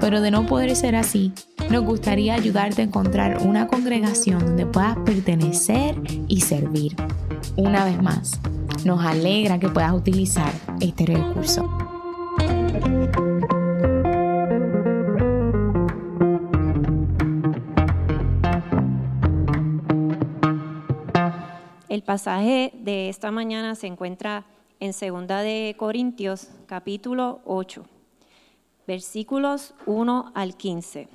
[0.00, 1.32] pero de no poder ser así,
[1.70, 5.96] nos gustaría ayudarte a encontrar una congregación donde puedas pertenecer
[6.28, 6.94] y servir.
[7.56, 8.40] Una vez más,
[8.84, 11.68] nos alegra que puedas utilizar este recurso.
[21.88, 24.44] El pasaje de esta mañana se encuentra
[24.80, 27.84] en 2 de Corintios capítulo 8,
[28.86, 31.08] versículos 1 al 15.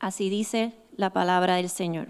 [0.00, 2.08] Así dice la palabra del Señor.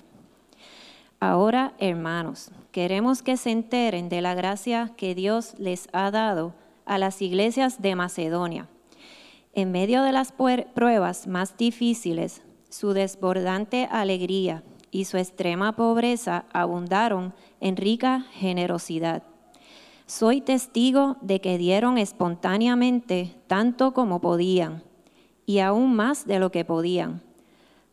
[1.20, 6.98] Ahora, hermanos, queremos que se enteren de la gracia que Dios les ha dado a
[6.98, 8.68] las iglesias de Macedonia.
[9.54, 17.34] En medio de las pruebas más difíciles, su desbordante alegría y su extrema pobreza abundaron
[17.60, 19.22] en rica generosidad.
[20.14, 24.82] Soy testigo de que dieron espontáneamente tanto como podían,
[25.46, 27.22] y aún más de lo que podían,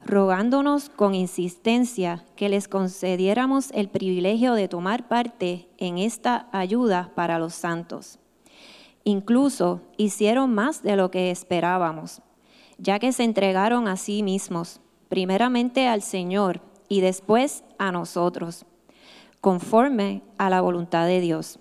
[0.04, 7.40] rogándonos con insistencia que les concediéramos el privilegio de tomar parte en esta ayuda para
[7.40, 8.20] los santos.
[9.06, 12.22] Incluso hicieron más de lo que esperábamos,
[12.78, 16.60] ya que se entregaron a sí mismos, primeramente al Señor,
[16.90, 18.66] y después a nosotros,
[19.40, 21.60] conforme a la voluntad de Dios.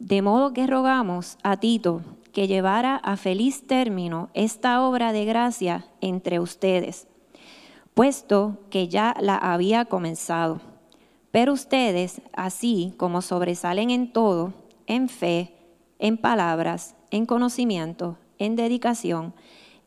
[0.00, 2.00] De modo que rogamos a Tito
[2.32, 7.06] que llevara a feliz término esta obra de gracia entre ustedes,
[7.92, 10.62] puesto que ya la había comenzado.
[11.30, 14.54] Pero ustedes, así como sobresalen en todo,
[14.86, 15.54] en fe,
[15.98, 19.34] en palabras, en conocimiento, en dedicación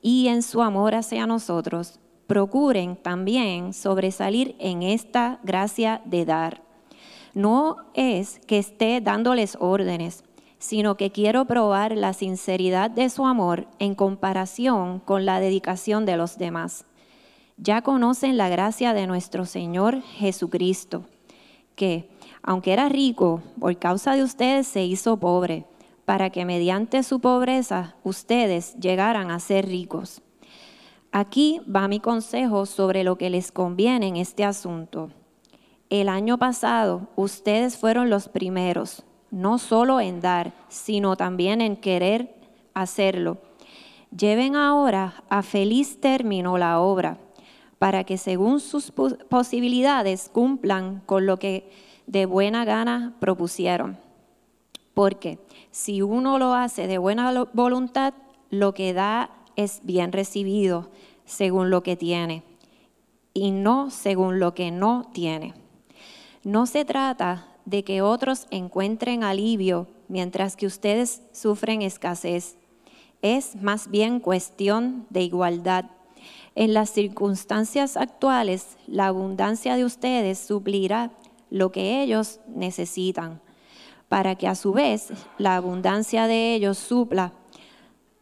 [0.03, 6.72] y en su amor hacia nosotros, procuren también sobresalir en esta gracia de dar.
[7.33, 10.23] No es que esté dándoles órdenes,
[10.59, 16.15] sino que quiero probar la sinceridad de su amor en comparación con la dedicación de
[16.15, 16.85] los demás.
[17.57, 21.05] Ya conocen la gracia de nuestro Señor Jesucristo,
[21.75, 22.07] que,
[22.43, 25.65] aunque era rico, por causa de ustedes se hizo pobre,
[26.05, 30.21] para que mediante su pobreza ustedes llegaran a ser ricos.
[31.11, 35.09] Aquí va mi consejo sobre lo que les conviene en este asunto.
[35.93, 42.33] El año pasado ustedes fueron los primeros, no solo en dar, sino también en querer
[42.73, 43.37] hacerlo.
[44.09, 47.19] Lleven ahora a feliz término la obra,
[47.77, 48.91] para que según sus
[49.29, 51.69] posibilidades cumplan con lo que
[52.07, 53.99] de buena gana propusieron.
[54.95, 55.37] Porque
[55.69, 58.15] si uno lo hace de buena voluntad,
[58.49, 60.89] lo que da es bien recibido
[61.25, 62.41] según lo que tiene
[63.35, 65.53] y no según lo que no tiene.
[66.43, 72.57] No se trata de que otros encuentren alivio mientras que ustedes sufren escasez.
[73.21, 75.85] Es más bien cuestión de igualdad.
[76.55, 81.11] En las circunstancias actuales, la abundancia de ustedes suplirá
[81.49, 83.41] lo que ellos necesitan,
[84.09, 87.31] para que a su vez la abundancia de ellos supla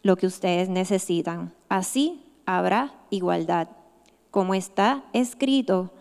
[0.03, 1.53] lo que ustedes necesitan.
[1.69, 3.69] Así habrá igualdad.
[4.29, 5.91] Como está escrito,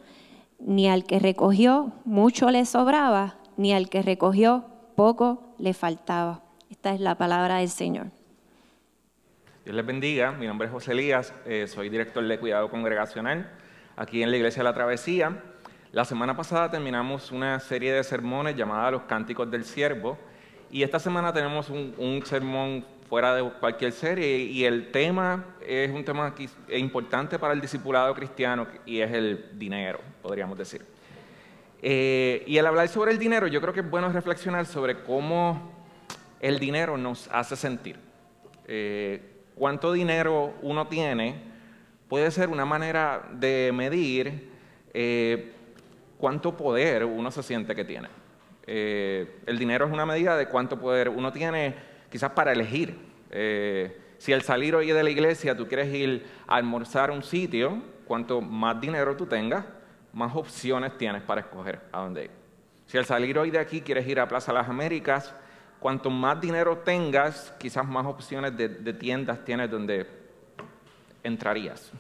[0.60, 4.65] ni al que recogió mucho le sobraba, ni al que recogió
[4.97, 6.43] poco le faltaba.
[6.71, 8.06] Esta es la palabra del Señor.
[9.65, 13.50] Dios les bendiga, mi nombre es José Elías, eh, soy director de Cuidado Congregacional
[13.97, 15.43] aquí en la Iglesia de la Travesía.
[15.93, 20.17] La semana pasada terminamos una serie de sermones llamada Los Cánticos del Siervo
[20.70, 24.38] y esta semana tenemos un, un sermón fuera de cualquier serie.
[24.38, 26.32] Y el tema es un tema
[26.68, 30.86] importante para el discipulado cristiano y es el dinero, podríamos decir.
[31.82, 35.72] Eh, y al hablar sobre el dinero, yo creo que es bueno reflexionar sobre cómo
[36.38, 37.96] el dinero nos hace sentir.
[38.68, 39.20] Eh,
[39.56, 41.34] cuánto dinero uno tiene
[42.08, 44.50] puede ser una manera de medir
[44.94, 45.52] eh,
[46.16, 48.08] cuánto poder uno se siente que tiene.
[48.66, 52.98] el dinero es una medida de cuánto poder uno tiene quizás para elegir.
[53.30, 57.22] Eh, si al salir hoy de la iglesia tú quieres ir a almorzar a un
[57.22, 59.64] sitio, cuanto más dinero tú tengas,
[60.12, 62.30] más opciones tienes para escoger a dónde ir.
[62.86, 65.32] Si al salir hoy de aquí quieres ir a Plaza Las Américas,
[65.78, 70.06] cuanto más dinero tengas, quizás más opciones de, tiendas tienes donde
[71.22, 71.92] entrarías.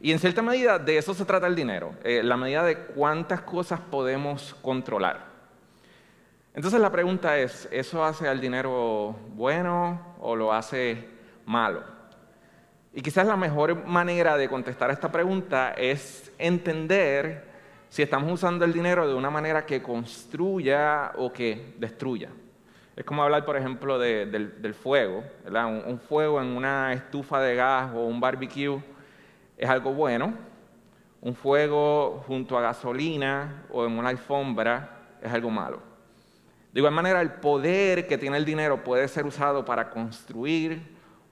[0.00, 3.42] Y en cierta medida de eso se trata el dinero, eh, la medida de cuántas
[3.42, 5.29] cosas podemos controlar.
[6.52, 11.08] Entonces la pregunta es, ¿eso hace al dinero bueno o lo hace
[11.46, 11.82] malo?
[12.92, 17.48] Y quizás la mejor manera de contestar esta pregunta es entender
[17.88, 22.30] si estamos usando el dinero de una manera que construya o que destruya.
[22.96, 25.24] Es como hablar, por ejemplo, del, fuego.
[25.86, 28.82] Un, fuego en una estufa de gas o un barbecue
[29.56, 30.34] es algo bueno.
[31.20, 35.89] Un fuego junto a gasolina o en una alfombra es algo malo.
[36.72, 40.80] De igual manera, el poder que tiene el dinero puede ser usado para construir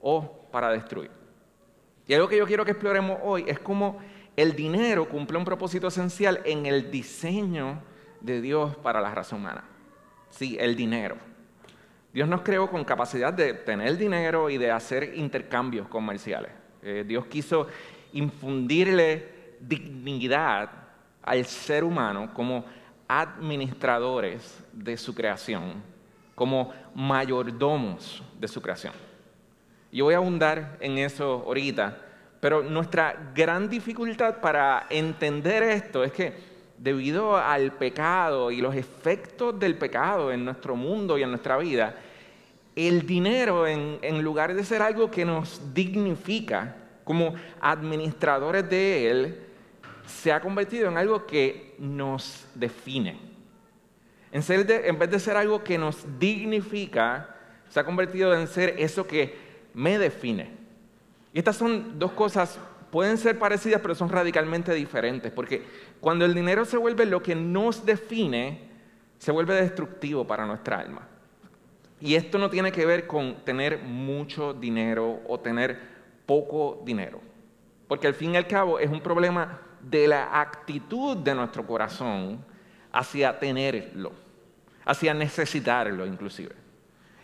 [0.01, 1.11] o para destruir.
[2.07, 3.99] Y algo que yo quiero que exploremos hoy es cómo
[4.35, 7.81] el dinero cumple un propósito esencial en el diseño
[8.19, 9.63] de Dios para la raza humana.
[10.29, 11.17] Sí, el dinero.
[12.13, 16.51] Dios nos creó con capacidad de tener dinero y de hacer intercambios comerciales.
[16.81, 17.67] Eh, Dios quiso
[18.13, 20.71] infundirle dignidad
[21.21, 22.65] al ser humano como
[23.09, 25.83] administradores de su creación,
[26.35, 28.93] como mayordomos de su creación.
[29.91, 31.97] Yo voy a abundar en eso ahorita,
[32.39, 36.33] pero nuestra gran dificultad para entender esto es que
[36.77, 41.95] debido al pecado y los efectos del pecado en nuestro mundo y en nuestra vida,
[42.75, 49.48] el dinero, en, en, lugar de ser algo que nos dignifica como administradores de él,
[50.19, 53.17] se ha convertido en algo que nos define.
[54.31, 57.35] En, vez de ser algo que nos dignifica,
[57.69, 59.37] se ha convertido en ser eso que
[59.73, 60.51] me define.
[61.33, 62.59] Y estas son dos cosas,
[62.91, 65.63] pueden ser parecidas, pero son radicalmente diferentes, porque
[66.01, 68.67] cuando el dinero se vuelve lo que nos define,
[69.19, 71.07] se vuelve destructivo para nuestra alma.
[72.01, 75.79] Y esto no tiene que ver con tener mucho dinero o tener
[76.25, 77.21] poco dinero,
[77.87, 82.43] porque al fin y al cabo es un problema de la actitud de nuestro corazón
[82.91, 84.11] hacia tenerlo,
[84.85, 86.55] hacia necesitarlo inclusive.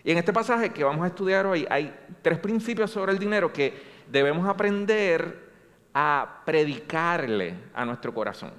[0.04, 3.52] Y en este pasaje que vamos a estudiar hoy hay tres principios sobre el dinero
[3.52, 3.74] que
[4.12, 5.50] debemos aprender
[5.94, 8.52] a predicarle a nuestro corazón.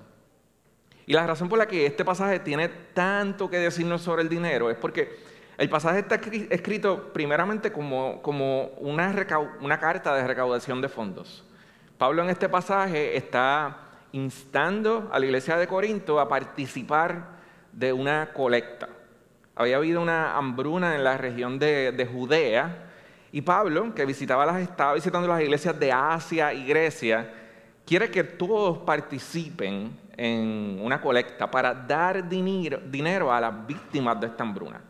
[1.07, 4.71] Y la razón por la que este pasaje tiene tanto que decirnos sobre el dinero
[4.71, 5.17] es porque
[5.57, 6.17] el pasaje está
[6.51, 9.15] escrito primeramente como, como una,
[9.61, 11.45] una carta de recaudación de fondos.
[11.97, 13.86] Pablo en este pasaje está
[14.17, 17.37] instando a la iglesia de Corinto a participar
[17.73, 18.89] de una colecta.
[19.55, 22.89] Había habido una hambruna en la región de, Judea
[23.31, 27.31] y Pablo, que visitaba las, estaba visitando las iglesias de Asia y Grecia,
[27.85, 34.29] quiere que todos participen en una colecta para dar dinero, dinero a las víctimas de
[34.29, 34.81] esta hambruna.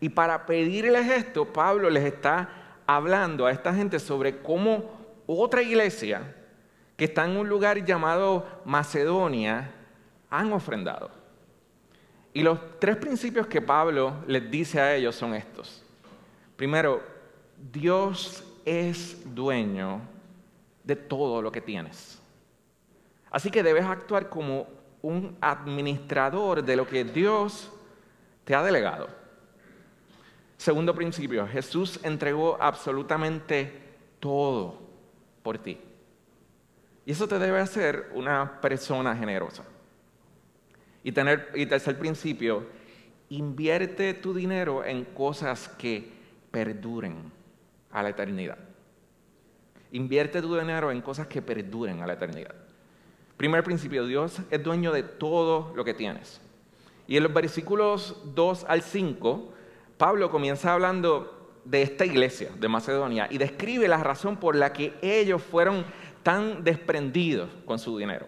[0.00, 2.48] Y para pedirles esto, Pablo les está
[2.86, 4.90] hablando a esta gente sobre cómo
[5.26, 6.34] otra iglesia
[7.02, 9.72] que están en un lugar llamado Macedonia
[10.30, 11.10] han ofrendado.
[12.32, 15.82] Y los tres principios que Pablo les dice a ellos son estos.
[16.54, 17.02] Primero,
[17.72, 20.00] Dios es dueño
[20.84, 22.22] de todo lo que tienes.
[23.32, 24.68] Así que debes actuar como
[25.02, 27.68] un administrador de lo que Dios
[28.44, 29.08] te ha delegado.
[30.56, 34.78] Segundo principio, Jesús entregó absolutamente todo
[35.42, 35.80] por ti.
[37.04, 39.64] Y eso te debe hacer una persona generosa.
[41.02, 42.64] Y, tener, y tercer principio,
[43.28, 46.12] invierte tu dinero en cosas que
[46.50, 47.32] perduren
[47.90, 48.58] a la eternidad.
[49.90, 52.54] Invierte tu dinero en cosas que perduren a la eternidad.
[53.36, 56.40] Primer principio, Dios es dueño de todo lo que tienes.
[57.08, 59.52] Y en los versículos 2 al 5,
[59.98, 64.94] Pablo comienza hablando de esta iglesia de Macedonia y describe la razón por la que
[65.02, 65.84] ellos fueron
[66.22, 68.26] tan desprendidos con su dinero.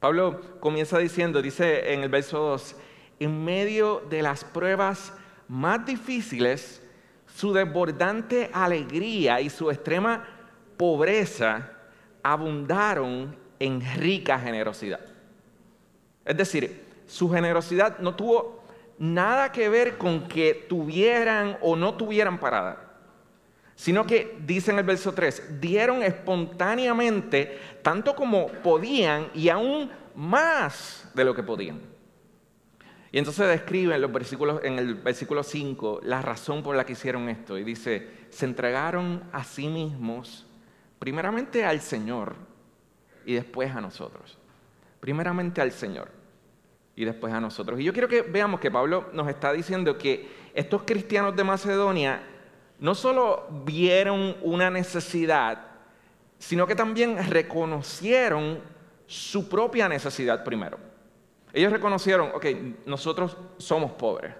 [0.00, 2.76] Pablo comienza diciendo, dice en el verso 2,
[3.20, 5.12] en medio de las pruebas
[5.48, 6.82] más difíciles,
[7.26, 10.24] su desbordante alegría y su extrema
[10.76, 11.70] pobreza
[12.22, 15.00] abundaron en rica generosidad.
[16.24, 18.62] Es decir, su generosidad no tuvo
[18.98, 22.83] nada que ver con que tuvieran o no tuvieran parada
[23.76, 31.10] sino que dice en el verso 3, dieron espontáneamente tanto como podían y aún más
[31.14, 31.80] de lo que podían.
[33.10, 36.94] Y entonces describe en, los versículos, en el versículo 5 la razón por la que
[36.94, 37.56] hicieron esto.
[37.56, 40.46] Y dice, se entregaron a sí mismos,
[40.98, 42.34] primeramente al Señor
[43.24, 44.36] y después a nosotros.
[44.98, 46.10] Primeramente al Señor
[46.96, 47.78] y después a nosotros.
[47.78, 52.20] Y yo quiero que veamos que Pablo nos está diciendo que estos cristianos de Macedonia
[52.84, 55.58] no solo vieron una necesidad,
[56.38, 58.60] sino que también reconocieron
[59.06, 60.76] su propia necesidad primero.
[61.54, 62.44] Ellos reconocieron, ok,
[62.84, 64.34] nosotros somos pobres,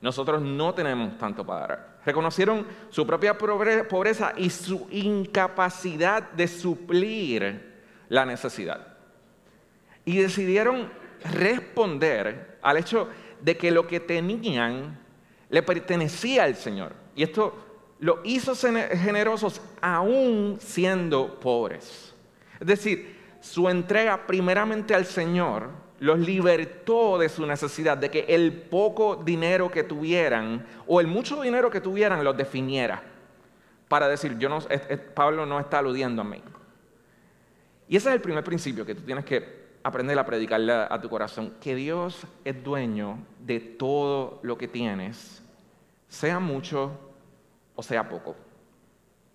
[0.00, 1.98] nosotros no tenemos tanto para dar.
[2.04, 7.74] Reconocieron su propia pobreza y su incapacidad de suplir
[8.08, 8.88] la necesidad.
[10.04, 10.90] Y decidieron
[11.32, 13.08] responder al hecho
[13.40, 14.98] de que lo que tenían
[15.48, 16.92] le pertenecía al Señor.
[17.14, 17.63] Y esto
[18.00, 22.14] lo hizo generosos aún siendo pobres.
[22.60, 25.68] Es decir, su entrega primeramente al Señor
[26.00, 31.40] los libertó de su necesidad, de que el poco dinero que tuvieran o el mucho
[31.40, 33.02] dinero que tuvieran los definiera.
[33.88, 34.58] Para decir, yo no,
[35.14, 36.42] Pablo no está aludiendo a mí.
[37.88, 41.08] Y ese es el primer principio que tú tienes que aprender a predicarle a tu
[41.08, 45.42] corazón, que Dios es dueño de todo lo que tienes,
[46.08, 47.13] sea mucho
[47.74, 48.36] o sea poco.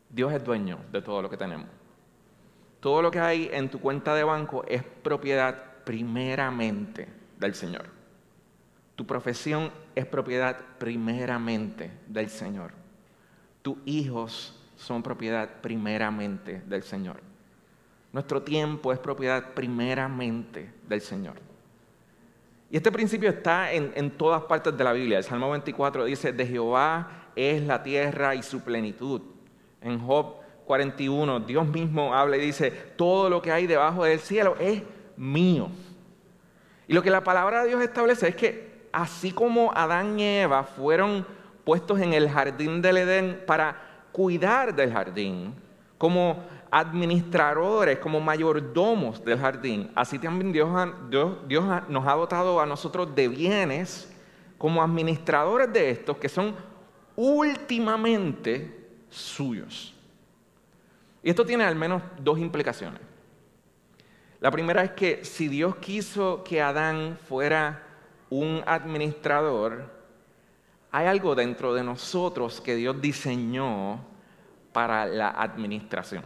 [0.09, 1.67] Dios es dueño de todo lo que tenemos.
[2.79, 7.85] Todo lo que hay en tu cuenta de banco es propiedad primeramente del Señor.
[8.95, 12.71] Tu profesión es propiedad primeramente del Señor.
[13.61, 17.21] Tus hijos son propiedad primeramente del Señor.
[18.11, 21.35] Nuestro tiempo es propiedad primeramente del Señor.
[22.71, 25.17] Y este principio está en, todas partes de la Biblia.
[25.17, 29.21] El Salmo 24 dice, de Jehová es la tierra y su plenitud.
[29.81, 34.55] En Job 41, Dios mismo habla y dice, todo lo que hay debajo del cielo
[34.59, 34.83] es
[35.17, 35.69] mío.
[36.87, 40.63] Y lo que la palabra de Dios establece es que así como Adán y Eva
[40.63, 41.25] fueron
[41.63, 43.75] puestos en el jardín del Edén para
[44.11, 45.53] cuidar del jardín,
[45.97, 50.69] como administradores, como mayordomos del jardín, así también Dios,
[51.47, 54.11] Dios nos ha dotado a nosotros de bienes
[54.57, 56.55] como administradores de estos que son
[57.19, 58.73] últimamente
[59.09, 59.93] suyos.
[61.21, 63.01] Y esto tiene al menos dos implicaciones.
[64.39, 67.83] La primera es que si Dios quiso que Adán fuera
[68.29, 69.91] un administrador,
[70.91, 73.99] hay algo dentro de nosotros que Dios diseñó
[74.71, 76.23] para la administración.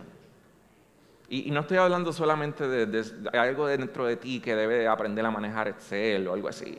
[1.28, 5.32] Y, no estoy hablando solamente de, de, algo dentro de ti que debe aprender a
[5.32, 6.78] manejar Excel o algo así.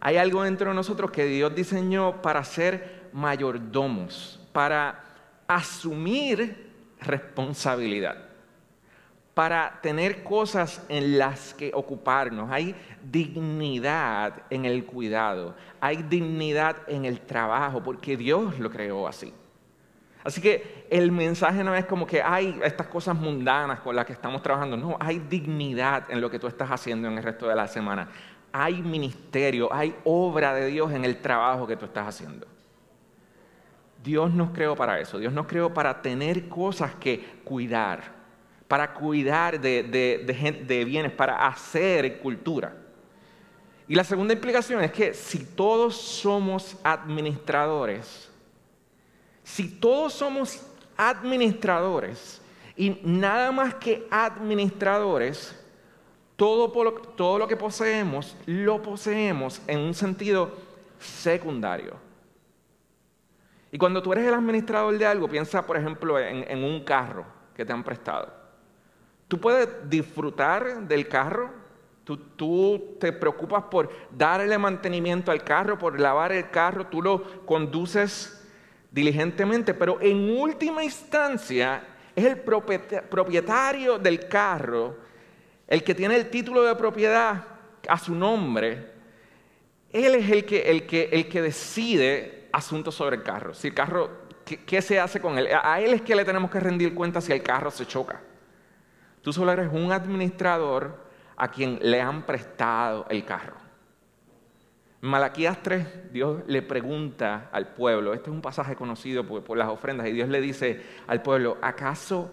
[0.00, 5.02] Hay algo dentro de nosotros que Dios diseñó para ser mayordomos, para
[5.46, 8.16] asumir responsabilidad,
[9.34, 12.50] para tener cosas en las que ocuparnos.
[12.50, 19.32] Hay dignidad en el cuidado, hay dignidad en el trabajo, porque Dios lo creó así.
[20.24, 24.14] Así que el mensaje no es como que hay estas cosas mundanas con las que
[24.14, 27.54] estamos trabajando, no, hay dignidad en lo que tú estás haciendo en el resto de
[27.54, 28.08] la semana.
[28.50, 32.46] Hay ministerio, hay obra de Dios en el trabajo que tú estás haciendo.
[34.04, 38.12] Dios nos creó para eso, Dios nos creó para tener cosas que cuidar,
[38.68, 42.76] para cuidar de, de, bienes, para hacer cultura.
[43.88, 48.30] Y la segunda implicación es que si todos somos administradores,
[49.42, 50.60] si todos somos
[50.98, 52.42] administradores
[52.76, 55.58] y nada más que administradores,
[56.36, 56.70] todo,
[57.16, 60.52] todo lo que poseemos lo poseemos en un sentido
[60.98, 62.03] secundario.
[63.74, 67.26] Y cuando tú eres el administrador de algo, piensa, por ejemplo, en, un carro
[67.56, 68.32] que te han prestado.
[69.26, 71.50] Tú puedes disfrutar del carro,
[72.04, 77.44] tú, tú, te preocupas por darle mantenimiento al carro, por lavar el carro, tú lo
[77.44, 78.46] conduces
[78.92, 81.82] diligentemente, pero en última instancia
[82.14, 84.98] es el propietario del carro,
[85.66, 87.44] el que tiene el título de propiedad
[87.88, 88.92] a su nombre,
[89.90, 93.52] él es el que, el que, el que decide asuntos sobre el carro.
[93.52, 94.10] Si el carro,
[94.44, 95.48] ¿qué, se hace con él?
[95.62, 98.20] A él es que le tenemos que rendir cuenta si el carro se choca.
[99.22, 101.04] Tú solo eres un administrador
[101.36, 103.56] a quien le han prestado el carro.
[105.00, 109.68] Malaquías 3, Dios le pregunta al pueblo, este es un pasaje conocido por, por las
[109.68, 112.30] ofrendas, y Dios le dice al pueblo, ¿acaso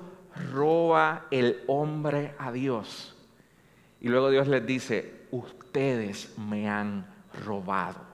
[0.54, 3.18] roba el hombre a Dios?
[4.00, 7.08] Y luego Dios les dice, ustedes me han
[7.44, 8.11] robado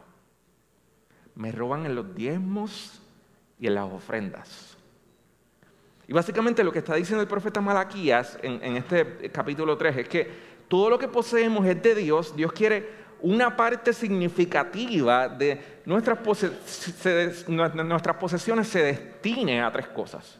[1.38, 3.00] me roban en los diezmos
[3.60, 4.76] y en las ofrendas.
[6.08, 10.48] Y básicamente lo que está diciendo el profeta Malaquías en, este capítulo 3 es que
[10.68, 12.36] todo lo que poseemos es de Dios.
[12.36, 16.18] Dios quiere una parte significativa de nuestras,
[18.20, 20.40] posesiones se destine a tres cosas.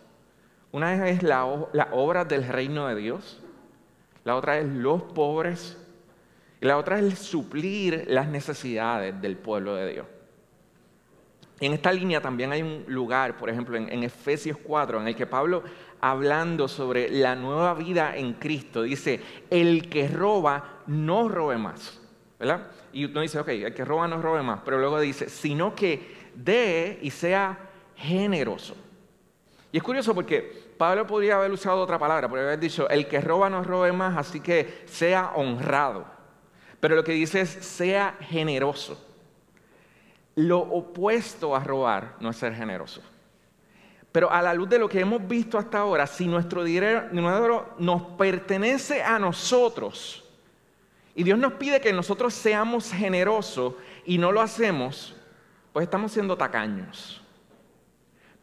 [0.72, 3.42] Una es la, la obra del reino de Dios,
[4.24, 5.78] la otra es los pobres
[6.60, 10.06] y la otra es suplir las necesidades del pueblo de Dios.
[11.60, 15.26] En esta línea también hay un lugar, por ejemplo, en, Efesios 4, en el que
[15.26, 15.64] Pablo,
[16.00, 22.00] hablando sobre la nueva vida en Cristo, dice, el que roba, no robe más.
[22.40, 22.68] ¿Verdad?
[22.94, 26.30] Y uno dice, ok, el que roba no robe más, pero luego dice, sino que
[26.36, 27.58] dé y sea
[27.96, 28.76] generoso.
[29.72, 33.20] Y es curioso porque Pablo podría haber usado otra palabra, podría haber dicho, el que
[33.20, 36.06] roba no robe más, así que sea honrado.
[36.80, 39.07] Pero lo que dice es, sea generoso.
[40.38, 43.02] Lo opuesto a robar no es ser generoso.
[44.12, 48.02] Pero a la luz de lo que hemos visto hasta ahora, si nuestro dinero nos
[48.18, 50.24] pertenece a nosotros
[51.16, 53.74] y Dios nos pide que nosotros seamos generosos
[54.06, 55.16] y no lo hacemos,
[55.74, 57.20] pues estamos siendo tacaños.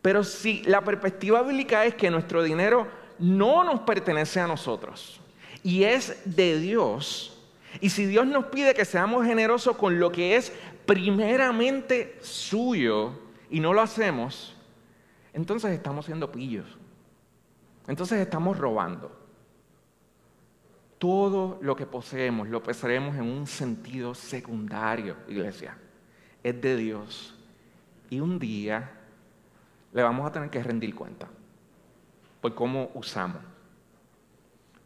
[0.03, 2.89] Pero si la perspectiva bíblica es que nuestro dinero
[3.21, 5.21] no nos pertenece a nosotros
[5.63, 7.31] y es de Dios,
[7.81, 10.53] y si Dios nos pide que seamos generosos con lo que es
[10.87, 13.13] primeramente suyo
[13.51, 14.57] y no lo hacemos,
[15.33, 16.67] entonces estamos siendo pillos.
[17.87, 19.21] Entonces estamos robando.
[20.99, 25.77] Todo lo que poseemos lo poseemos en un sentido secundario, iglesia.
[26.43, 27.35] Es de Dios.
[28.11, 28.91] Y un día
[29.93, 31.29] le vamos a tener que rendir cuenta
[32.41, 33.54] por cómo usamos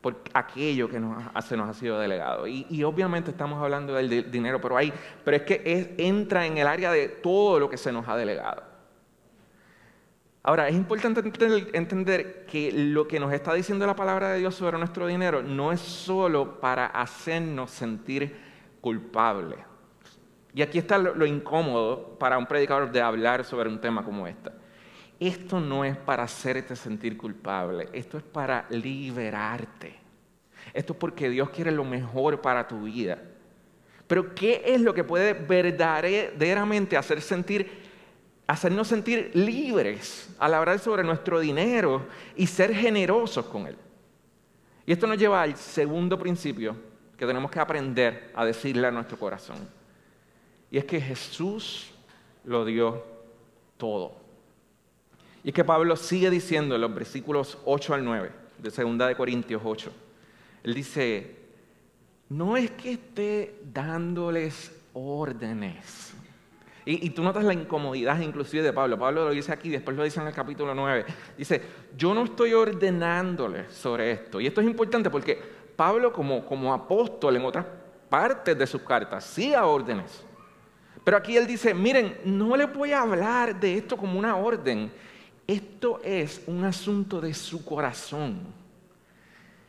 [0.09, 2.47] por aquello que nos, se nos ha sido delegado.
[2.47, 6.91] Y, obviamente estamos hablando del dinero, pero, hay, pero es que entra en el área
[6.91, 8.63] de todo lo que se nos ha delegado.
[10.43, 11.21] Ahora, es importante
[11.75, 15.73] entender que lo que nos está diciendo la palabra de Dios sobre nuestro dinero no
[15.73, 18.35] es solo para hacernos sentir
[18.81, 19.59] culpables.
[20.55, 24.27] Y aquí está lo, lo incómodo para un predicador de hablar sobre un tema como
[24.27, 24.51] este.
[25.21, 29.97] Esto no es para hacerte sentir culpable, esto es para liberarte.
[30.73, 33.19] Esto es porque Dios quiere lo mejor para tu vida.
[34.07, 37.71] Pero ¿qué es lo que puede verdaderamente hacer sentir,
[38.47, 43.77] hacernos sentir libres al hablar sobre nuestro dinero y ser generosos con él?
[44.87, 46.77] Y esto nos lleva al segundo principio
[47.17, 49.69] que tenemos que aprender a decirle a nuestro corazón.
[50.71, 51.91] Y es que Jesús
[52.45, 53.05] lo dio
[53.77, 54.28] todo.
[55.45, 59.17] Y es que Pablo sigue diciendo en los versículos 8 al 9 de 2 de
[59.17, 59.93] Corintios 8.
[60.65, 61.37] Él dice,
[62.29, 66.15] no es que esté dándoles órdenes.
[66.91, 68.99] Y, tú notas la incomodidad inclusive de Pablo.
[68.99, 71.05] Pablo lo dice aquí, después lo dice en el capítulo 9.
[71.37, 71.61] Dice,
[71.95, 74.41] yo no estoy ordenándoles sobre esto.
[74.41, 75.39] Y esto es importante porque
[75.77, 77.67] Pablo como, como apóstol en otras
[78.09, 80.25] partes de sus cartas sí a órdenes.
[81.05, 84.91] Pero aquí él dice, miren, no les voy a hablar de esto como una orden,
[85.49, 88.39] esto es un asunto de su corazón.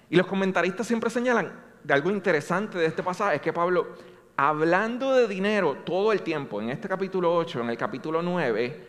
[0.09, 3.87] Y los comentaristas siempre señalan de algo interesante de este pasaje, es que Pablo,
[4.35, 8.87] hablando de dinero todo el tiempo, en este capítulo 8, en el capítulo 9,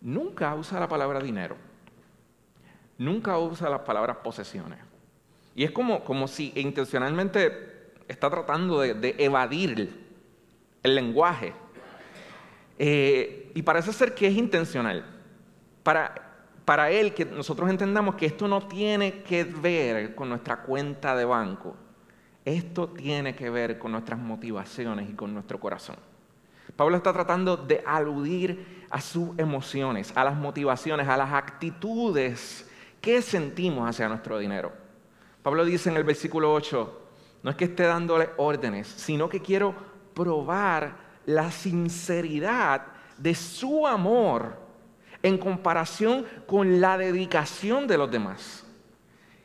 [0.00, 1.56] nunca usa la palabra dinero.
[2.98, 4.80] Nunca usa las palabras posesiones.
[5.54, 9.96] Y es como, como si intencionalmente está tratando de, evadir
[10.82, 11.52] el lenguaje.
[12.78, 15.04] Eh, y parece ser que es intencional.
[15.84, 16.31] Para
[16.64, 21.24] para Él que nosotros entendamos que esto no tiene que ver con nuestra cuenta de
[21.24, 21.76] banco,
[22.44, 25.96] esto tiene que ver con nuestras motivaciones y con nuestro corazón.
[26.76, 32.68] Pablo está tratando de aludir a sus emociones, a las motivaciones, a las actitudes
[33.00, 34.72] que sentimos hacia nuestro dinero.
[35.42, 37.00] Pablo dice en el versículo 8,
[37.42, 39.74] no es que esté dándole órdenes, sino que quiero
[40.14, 40.96] probar
[41.26, 42.86] la sinceridad
[43.18, 44.61] de su amor
[45.22, 48.64] en comparación con la dedicación de los demás.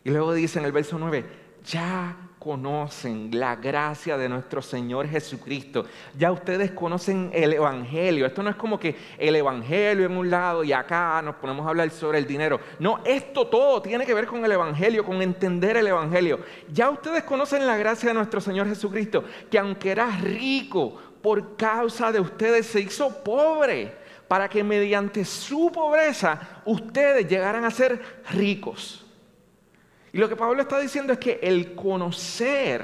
[0.03, 1.25] Y luego dice en el verso 9,
[1.65, 5.85] ya conocen la gracia de nuestro Señor Jesucristo.
[6.17, 8.25] Ya ustedes conocen el Evangelio.
[8.25, 11.69] Esto no es como que el Evangelio en un lado y acá nos ponemos a
[11.71, 12.61] hablar sobre el dinero.
[12.79, 16.39] No, esto todo tiene que ver con el Evangelio, con entender el Evangelio.
[16.71, 22.13] Ya ustedes conocen la gracia de nuestro Señor Jesucristo, que aunque era rico, por causa
[22.13, 29.05] de ustedes se hizo pobre para que mediante su pobreza ustedes llegaran a ser ricos.
[30.11, 32.81] Y lo que Pablo está diciendo es que el conocer,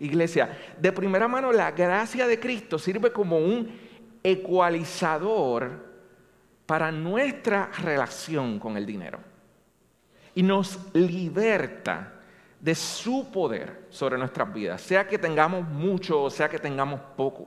[0.00, 3.78] iglesia, de primera mano la gracia de Cristo sirve como un
[4.22, 5.92] ecualizador
[6.66, 9.20] para nuestra relación con el dinero.
[10.34, 12.14] Y nos liberta
[12.58, 17.46] de su poder sobre nuestras vidas, sea que tengamos mucho o sea que tengamos poco.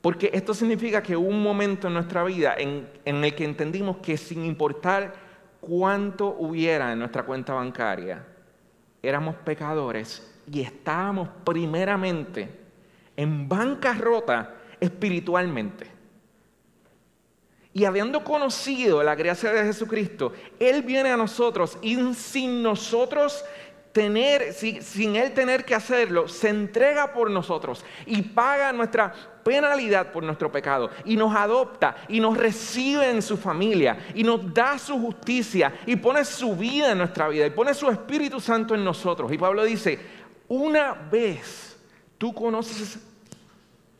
[0.00, 4.16] Porque esto significa que hubo un momento en nuestra vida en, el que entendimos que
[4.16, 5.14] sin importar
[5.60, 8.24] cuánto hubiera en nuestra cuenta bancaria,
[9.02, 12.48] éramos pecadores y estábamos primeramente
[13.16, 15.98] en bancarrota espiritualmente.
[17.72, 23.44] Y habiendo conocido la gracia de Jesucristo, Él viene a nosotros y sin nosotros
[23.92, 30.22] tener, sin, Él tener que hacerlo, se entrega por nosotros y paga nuestra penalidad por
[30.22, 34.98] nuestro pecado y nos adopta y nos recibe en su familia y nos da su
[35.00, 39.32] justicia y pone su vida en nuestra vida y pone su Espíritu Santo en nosotros.
[39.32, 39.98] Y Pablo dice,
[40.48, 41.76] una vez
[42.18, 42.98] tú conoces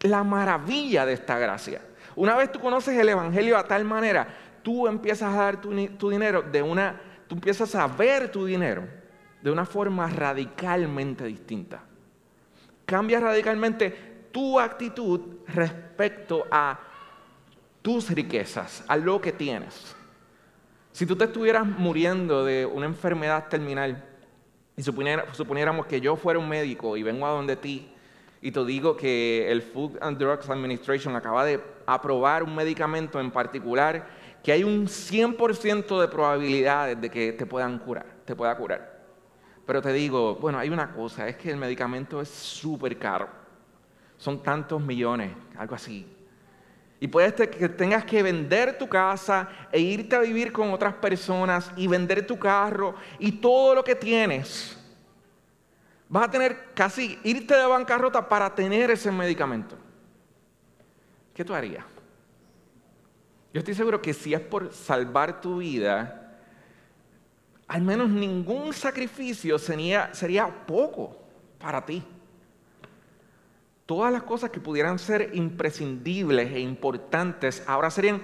[0.00, 1.80] la maravilla de esta gracia,
[2.14, 4.28] una vez tú conoces el Evangelio a tal manera,
[4.62, 8.98] tú empiezas a dar tu, tu dinero de una, tú empiezas a ver tu dinero
[9.42, 11.82] de una forma radicalmente distinta.
[12.84, 13.90] Cambia radicalmente
[14.32, 16.78] tu actitud respecto a
[17.82, 19.94] tus riquezas, a lo que tienes.
[20.92, 24.04] Si tú te estuvieras muriendo de una enfermedad terminal
[24.76, 27.92] y suponiéramos que yo fuera un médico y vengo a donde ti
[28.40, 33.30] y te digo que el Food and Drugs Administration acaba de aprobar un medicamento en
[33.30, 34.08] particular
[34.42, 38.97] que hay un 100% de probabilidades de que te puedan curar, te pueda curar.
[39.68, 43.28] Pero te digo, bueno, hay una cosa, es que el medicamento es súper caro.
[44.16, 46.10] Son tantos millones, algo así.
[46.98, 50.94] Y puede ser que tengas que vender tu casa e irte a vivir con otras
[50.94, 54.74] personas y vender tu carro y todo lo que tienes.
[56.08, 59.76] Vas a tener casi irte de bancarrota para tener ese medicamento.
[61.34, 61.84] ¿Qué tú harías?
[63.52, 66.17] Yo estoy seguro que si es por salvar tu vida,
[67.68, 70.10] al menos ningún sacrificio sería,
[70.66, 71.16] poco
[71.58, 72.02] para ti.
[73.84, 78.22] Todas las cosas que pudieran ser imprescindibles e importantes ahora serían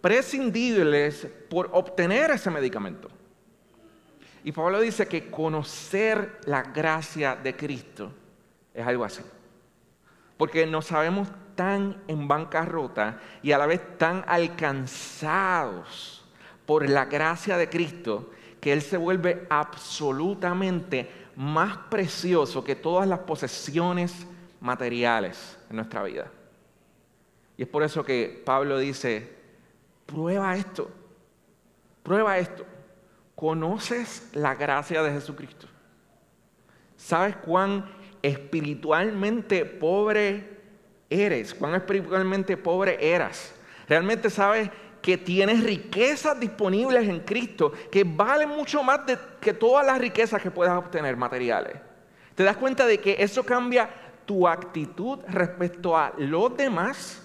[0.00, 3.08] prescindibles por obtener ese medicamento.
[4.44, 8.12] Y Pablo dice que conocer la gracia de Cristo
[8.72, 9.22] es algo así.
[10.36, 16.24] Porque nos sabemos tan en bancarrota y a la vez tan alcanzados
[16.66, 18.30] por la gracia de Cristo
[18.64, 24.26] que Él se vuelve absolutamente más precioso que todas las posesiones
[24.58, 26.30] materiales en nuestra vida.
[27.58, 29.30] Y es por eso que Pablo dice,
[30.06, 30.90] prueba esto,
[32.02, 32.64] prueba esto.
[33.34, 35.66] ¿Conoces la gracia de Jesucristo?
[36.96, 37.84] ¿Sabes cuán
[38.22, 40.58] espiritualmente pobre
[41.10, 41.52] eres?
[41.52, 43.54] ¿Cuán espiritualmente pobre eras?
[43.86, 44.70] ¿Realmente sabes
[45.04, 49.00] que tienes riquezas disponibles en Cristo que valen mucho más
[49.38, 51.76] que todas las riquezas que puedas obtener materiales.
[52.34, 53.90] ¿Te das cuenta de que eso cambia
[54.24, 57.22] tu actitud respecto a los demás?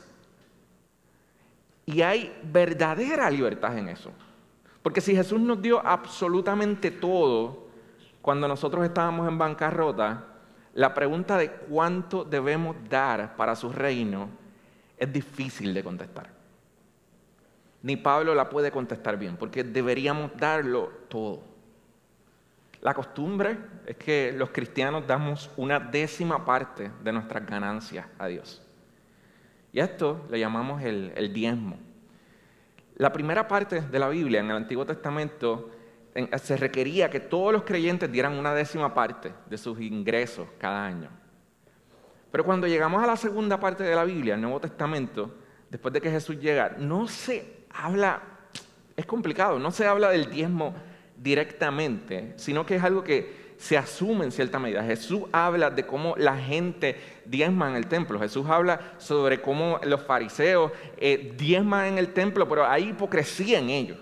[1.85, 4.11] Y hay verdadera libertad en eso.
[4.83, 7.69] Porque si Jesús nos dio absolutamente todo
[8.21, 10.25] cuando nosotros estábamos en bancarrota,
[10.73, 14.27] la pregunta de cuánto debemos dar para su reino
[14.97, 16.38] es difícil de contestar
[17.81, 21.43] ni Pablo la puede contestar bien, porque deberíamos darlo todo.
[22.81, 28.61] La costumbre es que los cristianos damos una décima parte de nuestras ganancias a Dios.
[29.73, 31.77] Y esto le llamamos el, diezmo.
[32.95, 35.69] La primera parte de la Biblia, en el Antiguo Testamento,
[36.37, 41.09] se requería que todos los creyentes dieran una décima parte de sus ingresos cada año.
[42.31, 45.33] Pero cuando llegamos a la segunda parte de la Biblia, el Nuevo Testamento,
[45.69, 48.21] después de que Jesús llega, no se habla,
[48.95, 50.73] es complicado, no se habla del diezmo
[51.17, 54.83] directamente, sino que es algo que se asume en cierta medida.
[54.83, 58.19] Jesús habla de cómo la gente diezma en el templo.
[58.19, 63.69] Jesús habla sobre cómo los fariseos eh, diezman en el templo, pero hay hipocresía en
[63.69, 63.97] ellos.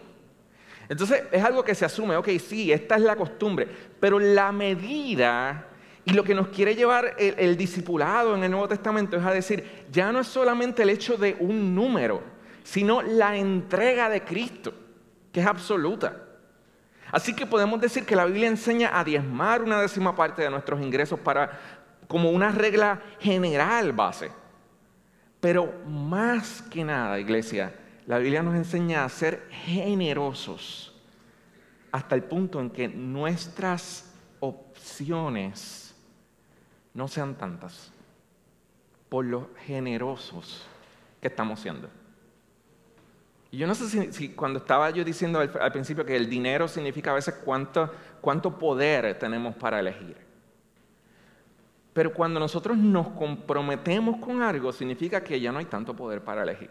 [0.90, 3.68] Entonces es algo que se asume, ok, sí, esta es la costumbre,
[4.00, 5.68] pero la medida
[6.06, 9.34] y lo que nos quiere llevar el, el discipulado en el Nuevo Testamento es a
[9.34, 12.37] decir, ya no es solamente el hecho de un número,
[12.68, 14.74] sino la entrega de Cristo,
[15.32, 16.22] que es absoluta.
[17.14, 20.82] Así que podemos decir que la Biblia enseña a diezmar una décima parte de nuestros
[20.82, 21.58] ingresos para,
[22.10, 24.32] como una regla general base.
[25.40, 27.74] Pero más que nada, iglesia,
[28.06, 30.94] la Biblia nos enseña a ser generosos
[31.94, 35.96] hasta el punto en que nuestras opciones
[36.94, 37.94] no sean tantas
[39.08, 40.68] por los generosos
[41.22, 41.90] que estamos siendo.
[43.52, 47.12] Y yo no sé si, cuando estaba yo diciendo al, principio que el dinero significa
[47.12, 50.18] a veces cuánto, cuánto poder tenemos para elegir.
[51.94, 56.44] Pero cuando nosotros nos comprometemos con algo, significa que ya no hay tanto poder para
[56.44, 56.70] elegir.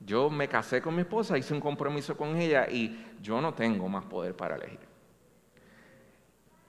[0.00, 3.88] Yo me casé con mi esposa, hice un compromiso con ella y yo no tengo
[3.88, 4.80] más poder para elegir.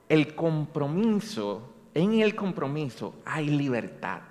[0.07, 4.21] El compromiso, en el compromiso hay libertad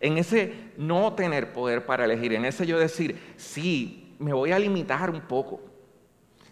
[0.00, 4.58] en ese no tener poder para elegir, en ese yo decir, sí, me voy a
[4.58, 5.60] limitar un poco.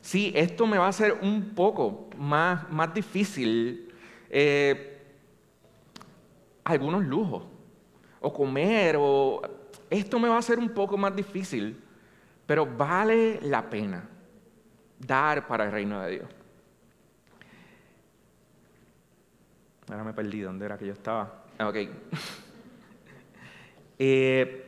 [0.00, 3.92] Sí, esto me va a hacer un poco más, más difícil
[4.30, 5.02] eh,
[6.64, 7.44] algunos lujos,
[8.20, 9.40] o comer, o
[9.88, 11.82] esto me va a hacer un poco más difícil,
[12.46, 14.06] pero vale la pena
[14.98, 16.28] dar para el reino de Dios.
[19.88, 21.44] Ahora me perdí, ¿dónde era que yo estaba?
[21.58, 21.76] Ok.
[23.98, 24.64] Eh,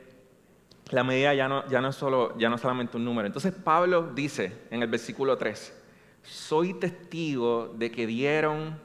[0.90, 3.26] la medida ya no, es solo, ya no es solamente un número.
[3.26, 5.72] Entonces Pablo dice en el versículo 3,
[6.22, 8.78] soy testigo de que dieron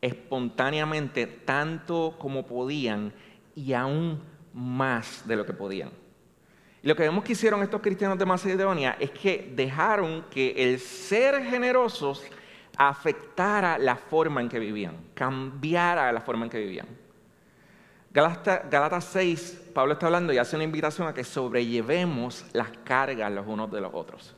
[0.00, 3.12] espontáneamente tanto como podían
[3.54, 4.20] y aún
[4.54, 5.90] más de lo que podían.
[6.82, 10.78] Y lo que vemos que hicieron estos cristianos de Macedonia es que dejaron que el
[10.78, 12.22] ser generosos
[12.76, 16.86] afectara la forma en que vivían, cambiara la forma en que vivían.
[18.12, 23.46] Galatas 6, Pablo está hablando y hace una invitación a que sobrellevemos las cargas los
[23.46, 24.34] unos de los otros.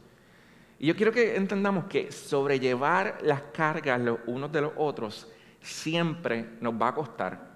[0.78, 5.26] Y yo quiero que entendamos que sobrellevar las cargas los unos de los otros
[5.62, 7.52] siempre nos va a costar.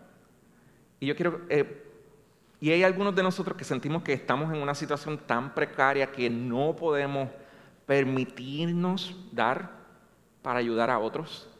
[1.01, 1.83] Y yo quiero eh,
[2.61, 6.31] y hay algunos de nosotros que sentimos que estamos en una situación tan precaria que
[6.31, 7.29] no podemos
[7.85, 9.71] permitirnos dar
[10.41, 11.51] para ayudar a otros.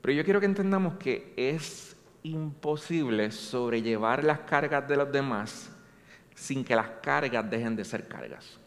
[0.00, 5.70] Pero yo quiero que entendamos que es imposible sobrellevar las cargas de los demás
[6.34, 8.58] sin que las cargas dejen de ser cargas.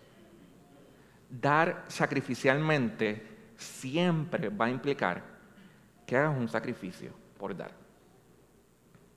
[1.30, 3.26] Dar sacrificialmente
[3.58, 5.24] siempre va a implicar
[6.06, 7.72] que hagas un sacrificio por dar.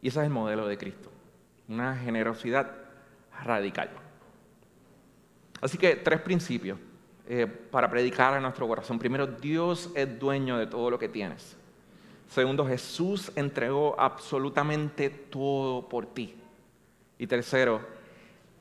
[0.01, 1.13] Y ese es el modelo de Cristo
[1.69, 2.71] una generosidad
[3.45, 3.91] radical.
[5.61, 6.79] Así que tres principios
[7.29, 8.99] eh, para predicar a nuestro corazón.
[8.99, 11.57] Primero, Dios es dueño de todo lo que tienes.
[12.29, 16.35] Segundo, Jesús entregó absolutamente todo por ti.
[17.19, 17.81] Y tercero,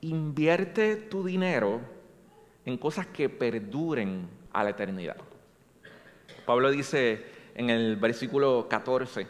[0.01, 1.81] invierte tu dinero
[2.65, 5.17] en cosas que perduren a la eternidad.
[6.45, 7.25] Pablo dice
[7.55, 9.27] en el versículo 14,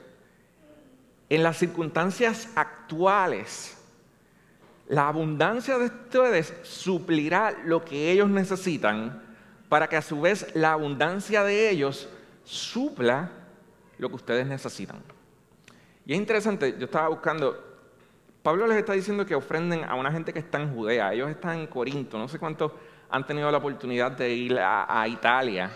[1.29, 3.77] en las circunstancias actuales,
[4.87, 9.21] la abundancia de ustedes suplirá lo que ellos necesitan
[9.67, 12.07] para que a su vez la abundancia de ellos
[12.45, 13.31] supla
[13.97, 15.01] lo que ustedes necesitan.
[16.05, 17.63] Y es interesante, yo estaba buscando,
[18.41, 21.59] Pablo les está diciendo que ofrenden a una gente que está en Judea, ellos están
[21.59, 22.71] en Corinto, no sé cuántos
[23.09, 25.69] han tenido la oportunidad de ir a, a Italia.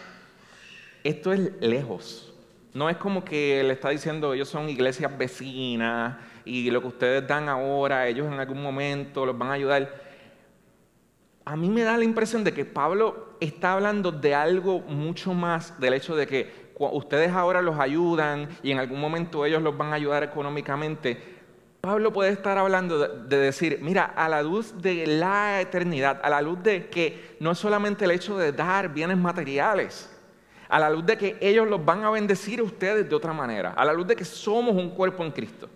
[1.03, 2.33] Esto es lejos,
[2.73, 7.27] no es como que le está diciendo, ellos son iglesias vecinas y lo que ustedes
[7.27, 10.11] dan ahora, ellos en algún momento los van a ayudar.
[11.43, 15.79] A mí me da la impresión de que Pablo está hablando de algo mucho más
[15.79, 19.91] del hecho de que ustedes ahora los ayudan y en algún momento ellos los van
[19.91, 21.39] a ayudar económicamente.
[21.81, 26.39] Pablo puede estar hablando de, decir, mira, a la luz de la eternidad, a la
[26.39, 30.07] luz de que no es solamente el hecho de dar bienes materiales,
[30.69, 33.71] a la luz de que ellos los van a bendecir a ustedes de otra manera,
[33.71, 35.67] a la luz de que somos un cuerpo en Cristo.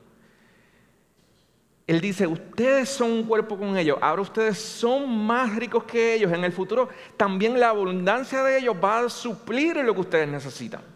[1.87, 6.31] Él dice, ustedes son un cuerpo con ellos, ahora ustedes son más ricos que ellos,
[6.31, 10.94] en el futuro también la abundancia de ellos va a suplir lo que ustedes necesitan.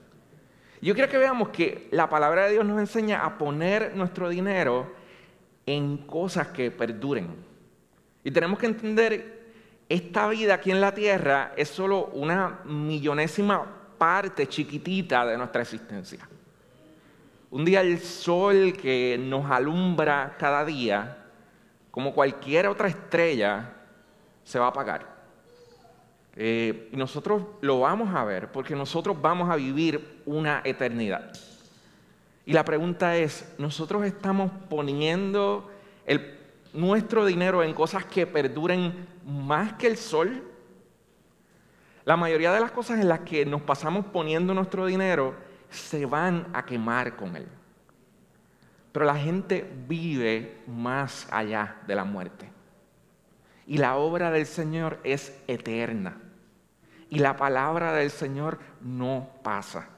[0.82, 4.94] Yo quiero que veamos que la palabra de Dios nos enseña a poner nuestro dinero
[5.66, 7.28] en cosas que perduren.
[8.24, 9.40] Y tenemos que entender,
[9.90, 13.66] esta vida aquí en la tierra es solo una millonésima
[13.98, 16.28] parte chiquitita de nuestra existencia.
[17.52, 21.26] Un día el sol que nos alumbra cada día,
[21.92, 23.74] como cualquier otra estrella,
[24.44, 25.19] se va a apagar.
[26.42, 31.34] Eh, y nosotros lo vamos a ver porque nosotros vamos a vivir una eternidad.
[32.46, 35.70] Y la pregunta es, ¿nosotros estamos poniendo
[36.72, 40.42] nuestro dinero en cosas que perduren más que el sol?
[42.06, 45.36] La mayoría de las cosas en las que nos pasamos poniendo nuestro dinero
[45.70, 47.48] se van a quemar con él.
[48.94, 52.50] Pero la gente vive más allá de la muerte.
[53.68, 56.29] Y la obra del Señor es eterna.
[57.10, 59.90] Y la palabra del Señor no pasa.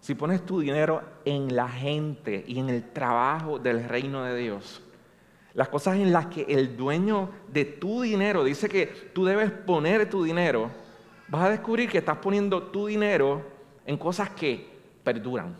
[0.00, 4.82] Si pones tu dinero en la gente y en el trabajo del reino de Dios,
[5.54, 10.08] las cosas en las que el dueño de tu dinero dice que tú debes poner
[10.08, 10.70] tu dinero,
[11.28, 13.42] vas a descubrir que estás poniendo tu dinero
[13.86, 14.66] en cosas que
[15.04, 15.54] perduran.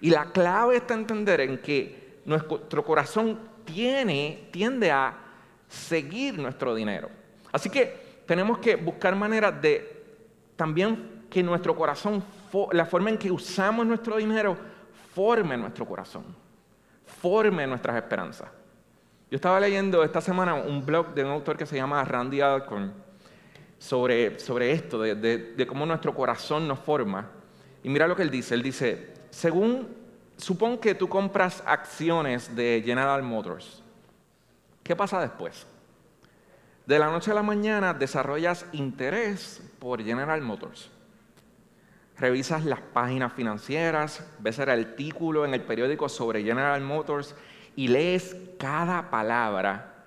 [0.00, 5.16] Y la clave está entender en que nuestro corazón tiene, tiende a
[5.68, 7.10] seguir nuestro dinero.
[7.52, 10.04] Así que tenemos que buscar maneras de
[10.56, 12.22] también que nuestro corazón,
[12.72, 14.56] la forma en que usamos nuestro dinero,
[15.14, 16.24] forme nuestro corazón,
[17.20, 18.48] forme nuestras esperanzas.
[19.30, 22.92] Yo estaba leyendo esta semana un blog de un autor que se llama Randy Alcorn
[23.78, 27.28] sobre, sobre esto, de, de cómo nuestro corazón nos forma.
[27.82, 28.54] Y mira lo que él dice.
[28.54, 29.88] Él dice, según,
[30.36, 33.82] supón que tú compras acciones de General Motors.
[34.82, 35.66] ¿Qué pasa después?
[36.86, 40.88] De la noche a la mañana desarrollas interés por General Motors.
[42.16, 47.34] Revisas las páginas financieras, ves el artículo en el periódico sobre General Motors
[47.74, 50.04] y lees cada palabra,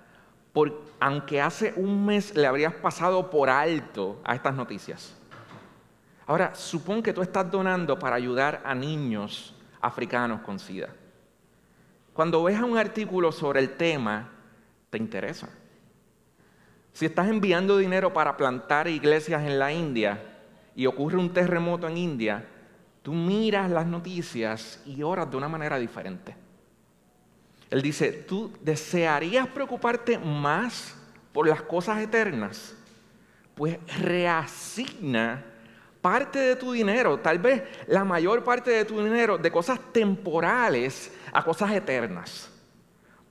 [0.98, 5.14] aunque hace un mes le habrías pasado por alto a estas noticias.
[6.26, 10.88] Ahora, supón que tú estás donando para ayudar a niños africanos con SIDA.
[12.14, 14.30] Cuando ves un artículo sobre el tema,
[14.88, 15.59] te interesa.
[16.92, 20.22] Si estás enviando dinero para plantar iglesias en la India
[20.74, 22.44] y ocurre un terremoto en India,
[23.02, 26.36] tú miras las noticias y oras de una manera diferente.
[27.70, 30.96] Él dice, ¿tú desearías preocuparte más
[31.32, 32.74] por las cosas eternas?
[33.54, 35.44] Pues reasigna
[36.00, 41.12] parte de tu dinero, tal vez la mayor parte de tu dinero, de cosas temporales
[41.32, 42.49] a cosas eternas.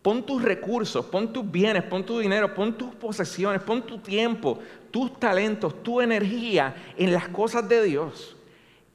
[0.01, 4.59] Pon tus recursos, pon tus bienes, pon tu dinero, pon tus posesiones, pon tu tiempo,
[4.91, 8.37] tus talentos, tu energía en las cosas de Dios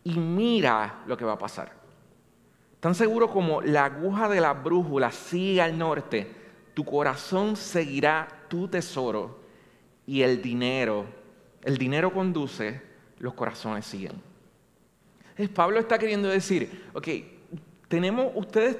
[0.02, 1.72] y mira lo que va a pasar.
[2.80, 6.30] Tan seguro como la aguja de la brújula sigue al norte,
[6.72, 9.40] tu corazón seguirá tu tesoro
[10.06, 11.06] y el dinero,
[11.62, 12.80] el dinero conduce,
[13.18, 14.20] los corazones siguen.
[15.54, 17.08] Pablo está queriendo decir, ok,
[17.88, 18.76] tenemos ustedes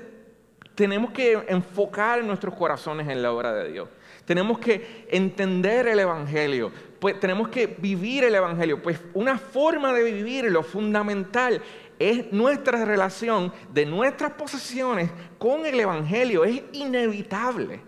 [0.74, 3.88] tenemos que enfocar nuestros corazones en la obra de Dios.
[4.24, 6.72] Tenemos que entender el Evangelio.
[6.98, 8.82] Pues tenemos que vivir el Evangelio.
[8.82, 11.60] Pues una forma de vivirlo fundamental
[11.98, 16.44] es nuestra relación de nuestras posesiones con el Evangelio.
[16.44, 17.80] Es inevitable.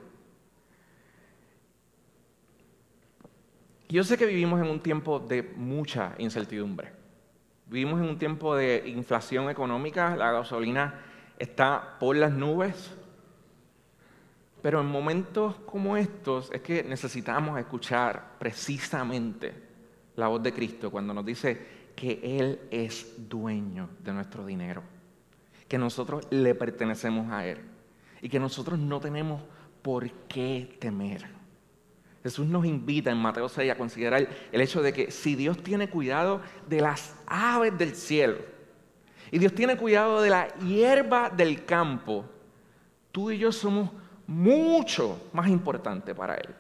[3.89, 6.93] Yo sé que vivimos en un tiempo de mucha incertidumbre.
[7.67, 10.15] Vivimos en un tiempo de inflación económica.
[10.17, 11.01] La gasolina
[11.39, 12.91] está por las nubes.
[14.63, 19.53] Pero en momentos como estos es que necesitamos escuchar precisamente
[20.17, 24.83] la voz de Cristo cuando nos dice que Él es dueño de nuestro dinero,
[25.69, 27.59] que nosotros le pertenecemos a Él
[28.21, 29.43] y que nosotros no tenemos
[29.83, 31.27] por qué temer.
[32.23, 35.89] Jesús nos invita en Mateo 6 a considerar el hecho de que si Dios tiene
[35.89, 38.39] cuidado de las aves del cielo,
[39.31, 42.25] y Dios tiene cuidado de la hierba del campo.
[43.13, 43.91] Tú y yo somos
[44.27, 46.55] mucho más importantes para Él.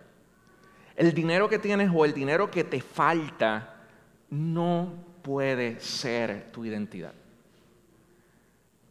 [0.97, 3.77] El dinero que tienes o el dinero que te falta
[4.31, 7.13] no puede ser tu identidad.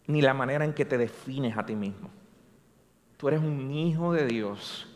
[0.08, 2.10] Ni la manera en que te defines a ti mismo.
[3.18, 4.88] Tú eres un hijo de Dios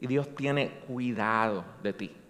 [0.00, 2.21] y Dios tiene cuidado de ti.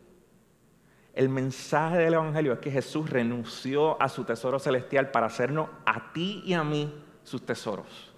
[1.15, 6.13] El mensaje del Evangelio es que Jesús renunció a su tesoro celestial para hacernos a
[6.13, 8.11] ti y a mí sus tesoros.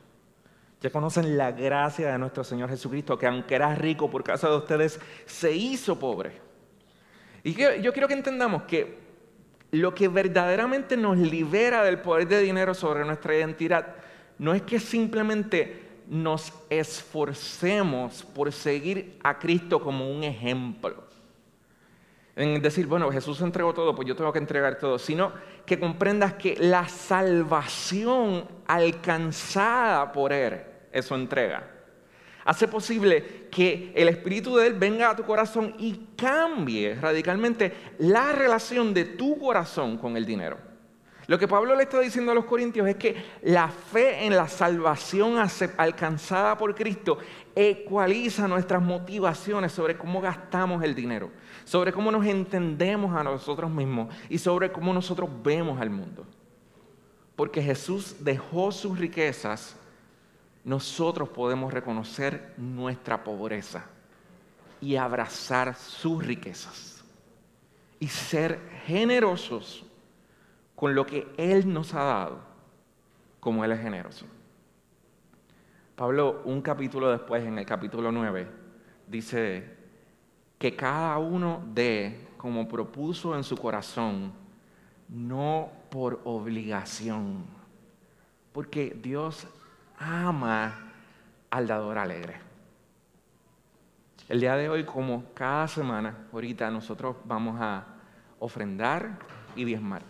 [0.80, 4.56] Ya conocen la gracia de nuestro Señor Jesucristo, que aunque era rico por causa de
[4.56, 6.40] ustedes, se hizo pobre.
[7.42, 9.02] Y yo quiero que entendamos que
[9.72, 13.96] lo que verdaderamente nos libera del poder de dinero sobre nuestra identidad
[14.38, 21.03] no es que simplemente nos esforcemos por seguir a Cristo como un ejemplo
[22.36, 25.32] en decir, bueno, Jesús entregó todo, pues yo tengo que entregar todo, sino
[25.64, 30.60] que comprendas que la salvación alcanzada por Él
[30.92, 31.70] es su entrega.
[32.44, 38.32] Hace posible que el Espíritu de Él venga a tu corazón y cambie radicalmente la
[38.32, 40.58] relación de tu corazón con el dinero.
[41.26, 44.46] Lo que Pablo le está diciendo a los corintios es que la fe en la
[44.46, 45.36] salvación
[45.78, 47.16] alcanzada por Cristo
[47.54, 51.30] ecualiza nuestras motivaciones sobre cómo gastamos el dinero,
[51.64, 56.26] sobre cómo nos entendemos a nosotros mismos y sobre cómo nosotros vemos al mundo.
[57.36, 59.76] Porque Jesús dejó sus riquezas,
[60.62, 63.84] nosotros podemos reconocer nuestra pobreza
[64.80, 67.02] y abrazar sus riquezas
[67.98, 69.84] y ser generosos
[70.74, 72.40] con lo que Él nos ha dado,
[73.40, 74.26] como Él es generoso.
[75.96, 78.48] Pablo, un capítulo después, en el capítulo 9,
[79.06, 79.83] dice
[80.64, 84.32] que cada uno dé como propuso en su corazón,
[85.10, 87.44] no por obligación,
[88.50, 89.46] porque Dios
[89.98, 90.90] ama
[91.50, 92.36] al dador alegre.
[94.26, 97.84] El día de hoy, como cada semana, ahorita nosotros vamos a
[98.38, 99.18] ofrendar
[99.54, 100.00] y diezmar.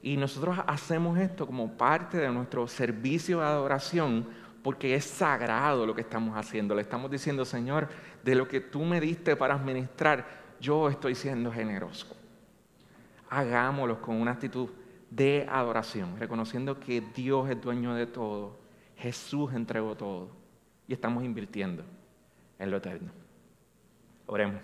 [0.00, 4.26] Y nosotros hacemos esto como parte de nuestro servicio de adoración
[4.66, 6.74] porque es sagrado lo que estamos haciendo.
[6.74, 7.88] Le estamos diciendo, Señor,
[8.24, 10.26] de lo que tú me diste para administrar,
[10.60, 12.16] yo estoy siendo generoso.
[13.30, 14.68] Hagámoslo con una actitud
[15.08, 18.58] de adoración, reconociendo que Dios es dueño de todo,
[18.96, 20.30] Jesús entregó todo
[20.88, 21.84] y estamos invirtiendo
[22.58, 23.12] en lo eterno.
[24.26, 24.60] Oremos.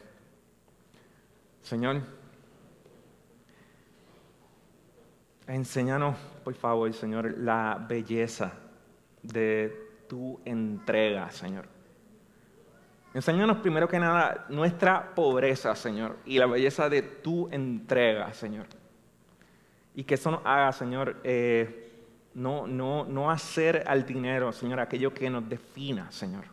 [1.60, 2.02] Señor,
[5.46, 8.54] enséñanos, por favor, Señor, la belleza
[9.22, 11.64] de tu entrega, Señor.
[13.14, 18.66] Enséñanos primero que nada nuestra pobreza, Señor, y la belleza de tu entrega, Señor.
[19.94, 21.92] Y que eso nos haga, Señor, eh,
[22.34, 26.44] no, no, no hacer al dinero, Señor, aquello que nos defina, Señor,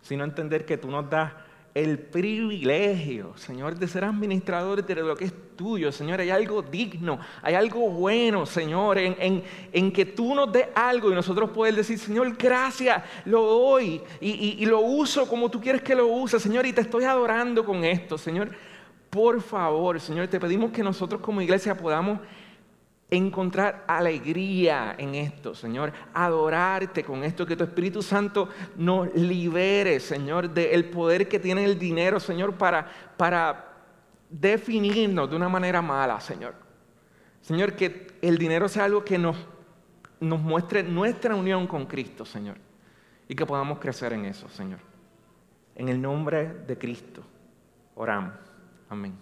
[0.00, 1.32] sino entender que tú nos das
[1.74, 6.20] el privilegio, Señor, de ser administradores de lo que es tuyo, Señor.
[6.20, 11.14] Hay algo digno, hay algo bueno, Señor, en, en, que tú nos des algo y
[11.14, 15.96] nosotros poder decir, Señor, gracias, lo doy y, y lo uso como tú quieres que
[15.96, 18.50] lo use, Señor, y te estoy adorando con esto, Señor.
[19.10, 22.20] Por favor, Señor, te pedimos que nosotros como iglesia podamos
[23.16, 30.50] encontrar alegría en esto, Señor, adorarte con esto, que tu Espíritu Santo nos libere, Señor,
[30.50, 32.86] del poder que tiene el dinero, Señor, para,
[33.16, 33.72] para
[34.28, 36.54] definirnos de una manera mala, Señor.
[37.40, 39.36] Señor, que el dinero sea algo que nos,
[40.20, 42.56] nos muestre nuestra unión con Cristo, Señor,
[43.28, 44.80] y que podamos crecer en eso, Señor.
[45.74, 47.22] En el nombre de Cristo,
[47.94, 48.34] oramos.
[48.88, 49.14] Amén.